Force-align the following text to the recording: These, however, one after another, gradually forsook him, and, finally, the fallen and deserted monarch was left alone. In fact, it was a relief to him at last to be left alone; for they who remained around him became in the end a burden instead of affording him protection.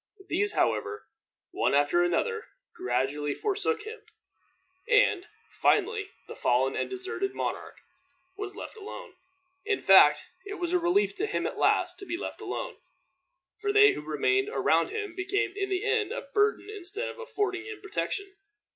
These, 0.29 0.53
however, 0.53 1.05
one 1.51 1.75
after 1.75 2.01
another, 2.01 2.45
gradually 2.73 3.35
forsook 3.35 3.83
him, 3.83 4.01
and, 4.87 5.27
finally, 5.51 6.09
the 6.27 6.35
fallen 6.35 6.75
and 6.75 6.89
deserted 6.89 7.35
monarch 7.35 7.75
was 8.35 8.55
left 8.55 8.75
alone. 8.75 9.13
In 9.63 9.79
fact, 9.79 10.25
it 10.43 10.55
was 10.55 10.73
a 10.73 10.79
relief 10.79 11.15
to 11.17 11.27
him 11.27 11.45
at 11.45 11.59
last 11.59 11.99
to 11.99 12.07
be 12.07 12.17
left 12.17 12.41
alone; 12.41 12.77
for 13.59 13.71
they 13.71 13.91
who 13.93 14.01
remained 14.01 14.49
around 14.49 14.89
him 14.89 15.13
became 15.15 15.53
in 15.55 15.69
the 15.69 15.85
end 15.87 16.11
a 16.11 16.29
burden 16.33 16.67
instead 16.67 17.07
of 17.07 17.19
affording 17.19 17.65
him 17.65 17.79
protection. 17.79 18.33